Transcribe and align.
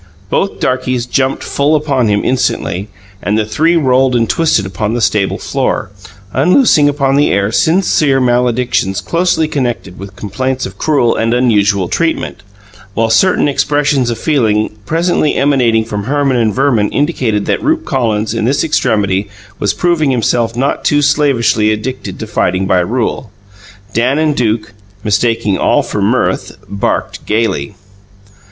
Both 0.31 0.59
darkies 0.59 1.05
jumped 1.05 1.43
full 1.43 1.75
upon 1.75 2.07
him 2.07 2.25
instantly, 2.25 2.87
and 3.21 3.37
the 3.37 3.45
three 3.45 3.75
rolled 3.75 4.15
and 4.15 4.27
twisted 4.27 4.65
upon 4.65 4.95
the 4.95 4.99
stable 4.99 5.37
floor, 5.37 5.91
unloosing 6.33 6.89
upon 6.89 7.17
the 7.17 7.29
air 7.29 7.51
sincere 7.51 8.19
maledictions 8.19 8.99
closely 8.99 9.47
connected 9.47 9.99
with 9.99 10.15
complaints 10.15 10.65
of 10.65 10.79
cruel 10.79 11.15
and 11.15 11.35
unusual 11.35 11.87
treatment; 11.87 12.41
while 12.95 13.11
certain 13.11 13.47
expressions 13.47 14.09
of 14.09 14.17
feeling 14.17 14.75
presently 14.87 15.35
emanating 15.35 15.85
from 15.85 16.05
Herman 16.05 16.37
and 16.37 16.51
Verman 16.51 16.89
indicated 16.89 17.45
that 17.45 17.61
Rupe 17.61 17.85
Collins, 17.85 18.33
in 18.33 18.45
this 18.45 18.63
extremity, 18.63 19.29
was 19.59 19.71
proving 19.71 20.09
himself 20.09 20.55
not 20.55 20.83
too 20.83 21.03
slavishly 21.03 21.69
addicted 21.71 22.17
to 22.17 22.25
fighting 22.25 22.65
by 22.65 22.79
rule. 22.79 23.29
Dan 23.93 24.17
and 24.17 24.35
Duke, 24.35 24.73
mistaking 25.03 25.59
all 25.59 25.83
for 25.83 26.01
mirth, 26.01 26.57
barked 26.67 27.23
gayly. 27.27 27.75